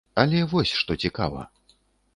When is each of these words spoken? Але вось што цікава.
Але 0.21 0.39
вось 0.53 0.73
што 0.79 0.97
цікава. 1.05 1.47